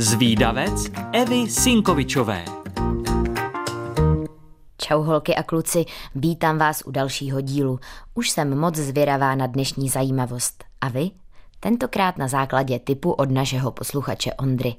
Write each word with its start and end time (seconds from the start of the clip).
Zvídavec 0.00 0.90
Evy 1.12 1.50
Sinkovičové 1.50 2.44
Čau 4.78 5.02
holky 5.02 5.34
a 5.34 5.42
kluci, 5.42 5.84
vítám 6.14 6.58
vás 6.58 6.82
u 6.86 6.90
dalšího 6.90 7.40
dílu. 7.40 7.80
Už 8.14 8.30
jsem 8.30 8.58
moc 8.58 8.76
zvědavá 8.76 9.34
na 9.34 9.46
dnešní 9.46 9.88
zajímavost. 9.88 10.64
A 10.80 10.88
vy? 10.88 11.10
Tentokrát 11.60 12.18
na 12.18 12.28
základě 12.28 12.78
typu 12.78 13.12
od 13.12 13.30
našeho 13.30 13.70
posluchače 13.70 14.34
Ondry. 14.34 14.74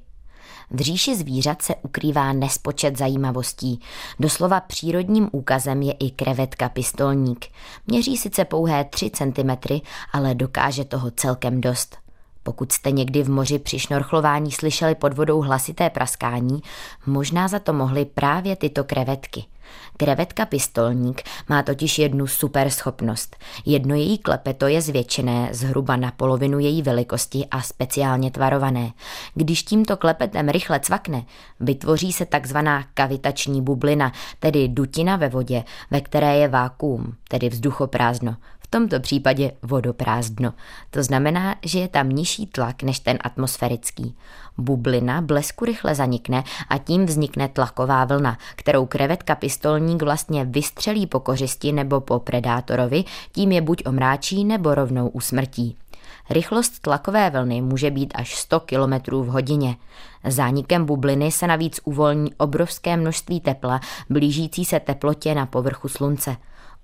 V 0.71 0.80
říši 0.80 1.16
zvířat 1.16 1.62
se 1.62 1.76
ukrývá 1.76 2.34
nespočet 2.34 2.98
zajímavostí. 2.98 3.80
Doslova 4.20 4.60
přírodním 4.60 5.30
úkazem 5.32 5.82
je 5.82 5.94
i 5.94 6.12
krevetka 6.12 6.70
pistolník. 6.70 7.46
Měří 7.88 8.18
sice 8.18 8.46
pouhé 8.46 8.84
3 8.84 9.10
cm, 9.10 9.80
ale 10.14 10.36
dokáže 10.36 10.86
toho 10.86 11.12
celkem 11.12 11.62
dost. 11.62 12.09
Pokud 12.50 12.72
jste 12.72 12.92
někdy 12.92 13.24
v 13.24 13.30
moři 13.30 13.60
při 13.60 13.80
šnorchlování 13.80 14.52
slyšeli 14.52 14.96
pod 14.96 15.14
vodou 15.14 15.42
hlasité 15.42 15.90
praskání, 15.90 16.62
možná 17.06 17.48
za 17.48 17.60
to 17.60 17.74
mohly 17.74 18.06
právě 18.06 18.56
tyto 18.56 18.84
krevetky– 18.84 19.46
Krevetka 19.98 20.46
pistolník 20.46 21.21
má 21.50 21.64
totiž 21.64 22.00
jednu 22.00 22.28
super 22.28 22.70
schopnost. 22.70 23.36
Jedno 23.66 23.96
její 23.96 24.18
klepeto 24.18 24.68
je 24.68 24.82
zvětšené, 24.82 25.50
zhruba 25.52 25.96
na 25.96 26.12
polovinu 26.12 26.60
její 26.60 26.82
velikosti 26.82 27.46
a 27.52 27.62
speciálně 27.62 28.32
tvarované. 28.32 28.92
Když 29.36 29.64
tímto 29.64 29.98
klepetem 29.98 30.50
rychle 30.50 30.79
cvakne, 30.79 31.26
vytvoří 31.60 32.14
se 32.14 32.26
takzvaná 32.26 32.86
kavitační 32.94 33.62
bublina, 33.62 34.12
tedy 34.40 34.68
dutina 34.68 35.16
ve 35.16 35.30
vodě, 35.30 35.64
ve 35.92 36.02
které 36.02 36.36
je 36.36 36.48
vákuum, 36.48 37.14
tedy 37.28 37.50
vzduchoprázdno 37.50 38.36
tomto 38.69 39.00
případě 39.00 39.52
vodoprázdno. 39.61 40.53
To 40.89 41.03
znamená, 41.03 41.55
že 41.66 41.80
je 41.80 41.88
tam 41.88 42.09
nižší 42.09 42.47
tlak 42.47 42.83
než 42.83 43.00
ten 43.00 43.17
atmosférický. 43.22 44.16
Bublina 44.58 45.22
blesku 45.22 45.66
rychle 45.66 45.95
zanikne 45.95 46.44
a 46.70 46.78
tím 46.78 47.06
vznikne 47.06 47.48
tlaková 47.48 48.06
vlna, 48.06 48.38
kterou 48.56 48.86
krevetka 48.86 49.36
pistolník 49.36 50.02
vlastně 50.02 50.45
vystřelí 50.45 51.08
po 51.08 51.20
kořisti 51.20 51.72
nebo 51.72 52.02
po 52.02 52.20
predátorovi, 52.20 53.03
tím 53.31 53.52
je 53.52 53.61
buď 53.61 53.84
omráčí 53.86 54.44
nebo 54.44 54.76
rovnou 54.76 55.08
usmrtí. 55.08 55.78
Rychlost 56.30 56.80
tlakové 56.80 57.30
vlny 57.30 57.61
může 57.61 57.92
být 57.92 58.14
až 58.16 58.36
100 58.36 58.59
km 58.59 59.11
v 59.11 59.28
hodině. 59.28 59.76
Zánikem 60.28 60.86
bubliny 60.86 61.31
se 61.31 61.48
navíc 61.48 61.80
uvolní 61.83 62.33
obrovské 62.33 62.98
množství 62.98 63.39
tepla 63.39 63.80
blížící 64.09 64.66
se 64.66 64.80
teplotě 64.80 65.36
na 65.36 65.45
povrchu 65.45 65.88
slunce. 65.88 66.38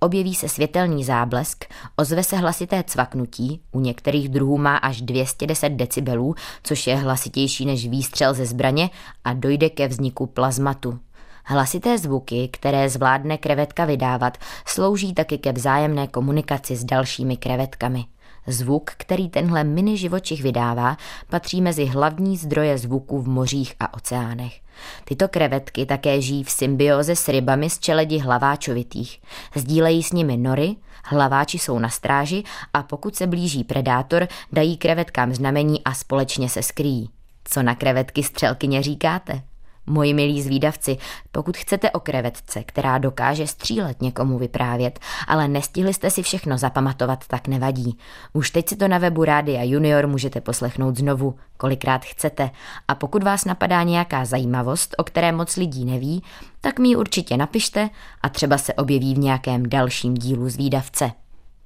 Objeví 0.06 0.36
se 0.36 0.50
světelný 0.50 1.04
záblesk, 1.04 1.66
ozve 1.96 2.24
se 2.24 2.38
hlasité 2.38 2.84
cvaknutí, 2.88 3.62
u 3.72 3.80
některých 3.80 4.30
druhů 4.30 4.58
má 4.58 4.78
až 4.78 5.02
210 5.02 5.70
decibelů, 5.70 6.36
což 6.64 6.88
je 6.88 6.96
hlasitější 6.96 7.66
než 7.66 7.88
výstřel 7.88 8.34
ze 8.34 8.46
zbraně 8.46 8.90
a 9.24 9.34
dojde 9.34 9.70
ke 9.70 9.88
vzniku 9.88 10.26
plazmatu. 10.26 11.00
Hlasité 11.46 11.98
zvuky, 11.98 12.50
které 12.54 12.90
zvládne 12.90 13.38
krevetka 13.38 13.86
vydávat, 13.86 14.38
slouží 14.66 15.14
taky 15.14 15.38
ke 15.38 15.52
vzájemné 15.52 16.08
komunikaci 16.08 16.76
s 16.76 16.84
dalšími 16.84 17.38
krevetkami. 17.38 18.06
Zvuk, 18.48 18.92
který 18.98 19.30
tenhle 19.30 19.64
mini 19.64 19.98
živočich 19.98 20.44
vydává, 20.44 20.98
patří 21.30 21.62
mezi 21.62 21.86
hlavní 21.86 22.38
zdroje 22.38 22.78
zvuku 22.78 23.22
v 23.22 23.28
mořích 23.28 23.74
a 23.80 23.94
oceánech. 23.94 24.62
Tyto 25.06 25.28
krevetky 25.28 25.86
také 25.86 26.22
žijí 26.22 26.44
v 26.44 26.50
symbioze 26.50 27.16
s 27.16 27.28
rybami 27.28 27.70
z 27.70 27.80
čeledi 27.80 28.18
hlaváčovitých. 28.18 29.22
Sdílejí 29.56 30.04
s 30.04 30.12
nimi 30.12 30.38
nory, 30.38 30.76
hlaváči 31.04 31.60
jsou 31.60 31.80
na 31.80 31.90
stráži 31.90 32.44
a 32.74 32.84
pokud 32.84 33.16
se 33.16 33.28
blíží 33.28 33.64
predátor, 33.64 34.28
dají 34.52 34.78
krevetkám 34.78 35.34
znamení 35.34 35.84
a 35.84 35.94
společně 35.94 36.50
se 36.50 36.64
skrýjí. 36.64 37.10
Co 37.44 37.64
na 37.64 37.76
krevetky 37.76 38.24
střelkyně 38.24 38.84
říkáte? 38.84 39.42
Moji 39.88 40.14
milí 40.14 40.42
zvídavci, 40.42 40.98
pokud 41.32 41.58
chcete 41.58 41.92
o 41.92 42.00
krevetce, 42.00 42.64
která 42.64 42.98
dokáže 42.98 43.48
střílet 43.48 44.02
někomu 44.02 44.38
vyprávět, 44.38 45.00
ale 45.28 45.48
nestihli 45.48 45.94
jste 45.94 46.12
si 46.12 46.24
všechno 46.24 46.58
zapamatovat, 46.58 47.28
tak 47.28 47.48
nevadí. 47.48 47.98
Už 48.34 48.52
teď 48.52 48.70
si 48.70 48.76
to 48.76 48.88
na 48.88 48.98
webu 48.98 49.24
Rádia 49.24 49.64
Junior 49.64 50.08
můžete 50.08 50.42
poslechnout 50.42 50.98
znovu, 50.98 51.36
kolikrát 51.58 52.06
chcete. 52.06 52.50
A 52.88 52.96
pokud 52.96 53.24
vás 53.24 53.46
napadá 53.46 53.84
nějaká 53.84 54.26
zajímavost, 54.26 54.96
o 54.98 55.04
které 55.04 55.32
moc 55.32 55.56
lidí 55.56 55.86
neví, 55.86 56.24
tak 56.62 56.80
mi 56.80 56.88
ji 56.88 56.96
určitě 56.96 57.38
napište 57.38 57.90
a 58.22 58.30
třeba 58.30 58.58
se 58.58 58.74
objeví 58.74 59.16
v 59.16 59.20
nějakém 59.20 59.70
dalším 59.70 60.14
dílu 60.14 60.50
zvídavce. 60.50 61.12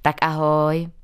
Tak 0.02 0.16
ahoj! 0.22 0.99